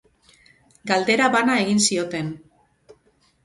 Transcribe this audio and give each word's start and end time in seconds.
Galdera 0.93 1.29
bana 1.37 1.59
egin 1.67 1.85
zioten. 1.91 2.35